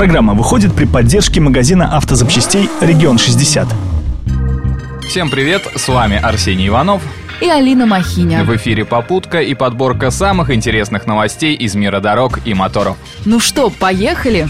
[0.00, 3.66] Программа выходит при поддержке магазина автозапчастей «Регион 60».
[5.06, 7.02] Всем привет, с вами Арсений Иванов
[7.42, 8.44] и Алина Махиня.
[8.44, 12.96] В эфире «Попутка» и подборка самых интересных новостей из мира дорог и моторов.
[13.26, 14.48] Ну что, поехали?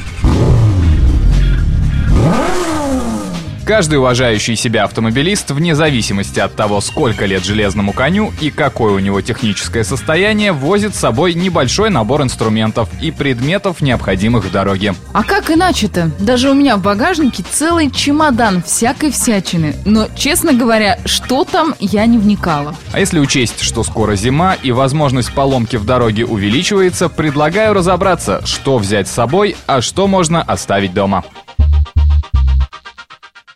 [3.71, 8.99] Каждый уважающий себя автомобилист, вне зависимости от того, сколько лет железному коню и какое у
[8.99, 14.97] него техническое состояние, возит с собой небольшой набор инструментов и предметов, необходимых в дороге.
[15.13, 16.11] А как иначе-то?
[16.19, 19.77] Даже у меня в багажнике целый чемодан всякой всячины.
[19.85, 22.75] Но, честно говоря, что там, я не вникала.
[22.91, 28.79] А если учесть, что скоро зима и возможность поломки в дороге увеличивается, предлагаю разобраться, что
[28.79, 31.23] взять с собой, а что можно оставить дома.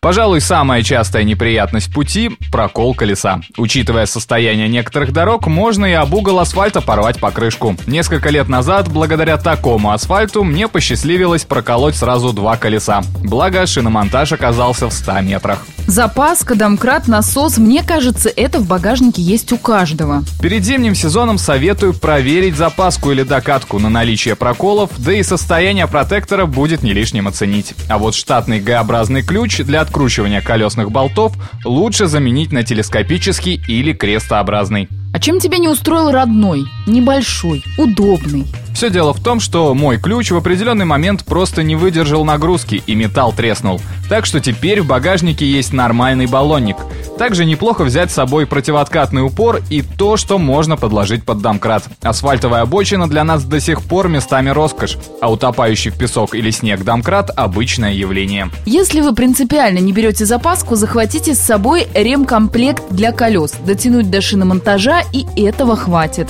[0.05, 3.41] Пожалуй, самая частая неприятность пути– прокол колеса.
[3.57, 7.75] Учитывая состояние некоторых дорог, можно и об угол асфальта порвать покрышку.
[7.87, 13.01] Несколько лет назад, благодаря такому асфальту, мне посчастливилось проколоть сразу два колеса.
[13.23, 15.67] Благо, шиномонтаж оказался в 100 метрах.
[15.87, 20.25] Запаска, домкрат, насос, мне кажется, это в багажнике есть у каждого.
[20.41, 26.47] Перед зимним сезоном советую проверить запаску или докатку на наличие проколов, да и состояние протектора
[26.47, 27.75] будет не лишним оценить.
[27.91, 34.89] А вот штатный Г-образный ключ для откручивания колесных болтов лучше заменить на телескопический или крестообразный.
[35.13, 38.47] А чем тебя не устроил родной, небольшой, удобный?
[38.75, 42.95] Все дело в том, что мой ключ в определенный момент просто не выдержал нагрузки и
[42.97, 43.81] металл треснул.
[44.09, 46.77] Так что теперь в багажнике есть нормальный баллонник.
[47.17, 51.85] Также неплохо взять с собой противооткатный упор и то, что можно подложить под домкрат.
[52.03, 56.83] Асфальтовая обочина для нас до сих пор местами роскошь, а утопающий в песок или снег
[56.83, 58.51] домкрат– обычное явление.
[58.67, 63.53] Если вы принципиально не берете запаску, захватите с собой ремкомплект для колес.
[63.65, 66.29] Дотянуть до шиномонтажа и этого хватит.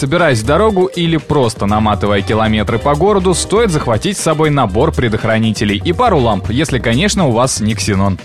[0.00, 5.76] Собираясь в дорогу или просто наматывая километры по городу, стоит захватить с собой набор предохранителей
[5.76, 8.18] и пару ламп, если, конечно, у вас не ксенон.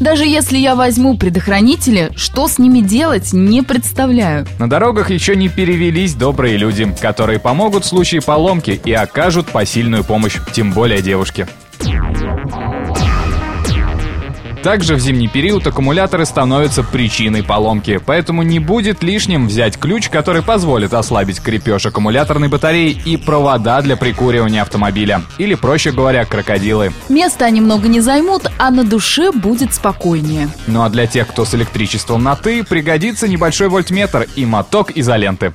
[0.00, 4.46] Даже если я возьму предохранители, что с ними делать, не представляю.
[4.58, 10.04] На дорогах еще не перевелись добрые люди, которые помогут в случае поломки и окажут посильную
[10.04, 11.46] помощь, тем более девушке.
[14.62, 20.42] Также в зимний период аккумуляторы становятся причиной поломки, поэтому не будет лишним взять ключ, который
[20.42, 25.22] позволит ослабить крепеж аккумуляторной батареи и провода для прикуривания автомобиля.
[25.38, 26.92] Или, проще говоря, крокодилы.
[27.08, 30.48] Места они много не займут, а на душе будет спокойнее.
[30.66, 35.52] Ну а для тех, кто с электричеством на «ты», пригодится небольшой вольтметр и моток изоленты.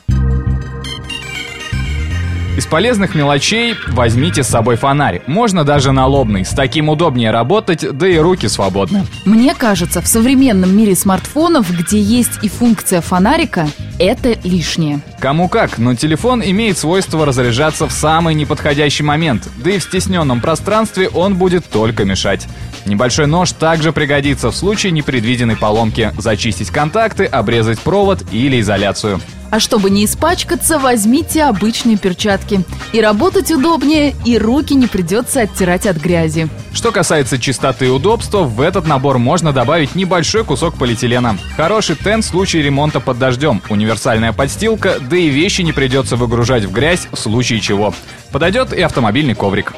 [2.56, 5.24] Из полезных мелочей возьмите с собой фонарь.
[5.25, 6.46] Можно даже налобный.
[6.46, 9.08] С таким удобнее работать, да и руки свободны.
[9.25, 15.00] Мне кажется, в современном мире смартфонов, где есть и функция фонарика, это лишнее.
[15.19, 20.40] Кому как, но телефон имеет свойство разряжаться в самый неподходящий момент, да и в стесненном
[20.40, 22.47] пространстве он будет только мешать.
[22.86, 26.12] Небольшой нож также пригодится в случае непредвиденной поломки.
[26.19, 29.19] Зачистить контакты, обрезать провод или изоляцию.
[29.53, 32.66] А чтобы не испачкаться, возьмите обычные перчатки.
[32.91, 36.50] И работать удобнее, и руки не придется оттирать от грязи.
[36.74, 41.38] Что касается чистоты и удобства, в этот набор можно добавить небольшой кусок полиэтилена.
[41.56, 46.66] Хороший тент в случае ремонта под дождем, универсальная подстилка, да и вещи не придется выгружать
[46.66, 47.94] в грязь в случае чего.
[48.31, 49.74] Подойдет и автомобильный коврик.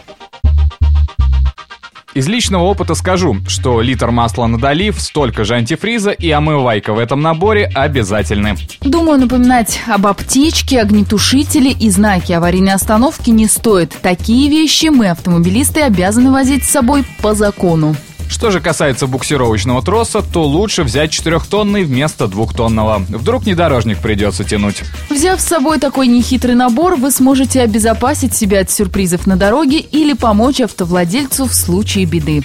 [2.15, 6.97] Из личного опыта скажу, что литр масла на долив, столько же антифриза и омывайка в
[6.97, 8.55] этом наборе обязательны.
[8.79, 13.93] Думаю, напоминать об аптечке, огнетушителе и знаке аварийной остановки не стоит.
[14.01, 17.97] Такие вещи мы, автомобилисты, обязаны возить с собой по закону.
[18.29, 23.03] Что же касается буксировочного троса, то лучше взять четырехтонный вместо двухтонного.
[23.09, 24.83] Вдруг внедорожник придется тянуть.
[25.09, 30.13] Взяв с собой такой нехитрый набор, вы сможете обезопасить себя от сюрпризов на дороге или
[30.13, 32.43] помочь автовладельцу в случае беды.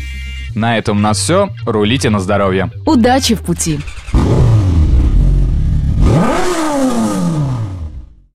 [0.55, 1.51] На этом у нас все.
[1.65, 2.71] Рулите на здоровье.
[2.87, 3.79] Удачи в пути!